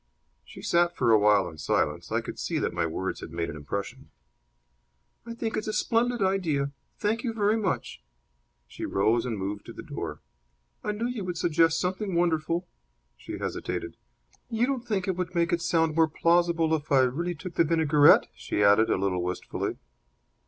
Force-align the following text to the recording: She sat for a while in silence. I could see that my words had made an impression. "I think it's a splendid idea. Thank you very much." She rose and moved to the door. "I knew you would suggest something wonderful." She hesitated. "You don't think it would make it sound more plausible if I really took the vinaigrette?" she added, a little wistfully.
She 0.43 0.63
sat 0.63 0.95
for 0.95 1.11
a 1.11 1.19
while 1.19 1.47
in 1.47 1.59
silence. 1.59 2.11
I 2.11 2.21
could 2.21 2.39
see 2.39 2.57
that 2.57 2.73
my 2.73 2.87
words 2.87 3.19
had 3.19 3.29
made 3.29 3.51
an 3.51 3.55
impression. 3.55 4.09
"I 5.27 5.35
think 5.35 5.55
it's 5.55 5.67
a 5.67 5.73
splendid 5.73 6.23
idea. 6.23 6.71
Thank 6.97 7.23
you 7.23 7.33
very 7.33 7.55
much." 7.55 8.01
She 8.67 8.83
rose 8.83 9.27
and 9.27 9.37
moved 9.37 9.63
to 9.67 9.73
the 9.73 9.83
door. 9.83 10.19
"I 10.83 10.91
knew 10.91 11.05
you 11.05 11.23
would 11.25 11.37
suggest 11.37 11.79
something 11.79 12.15
wonderful." 12.15 12.67
She 13.15 13.37
hesitated. 13.37 13.95
"You 14.49 14.65
don't 14.65 14.87
think 14.87 15.07
it 15.07 15.17
would 15.17 15.35
make 15.35 15.53
it 15.53 15.61
sound 15.61 15.93
more 15.95 16.07
plausible 16.09 16.73
if 16.73 16.91
I 16.91 17.01
really 17.01 17.35
took 17.35 17.53
the 17.53 17.63
vinaigrette?" 17.63 18.25
she 18.33 18.63
added, 18.63 18.89
a 18.89 18.97
little 18.97 19.21
wistfully. 19.21 19.77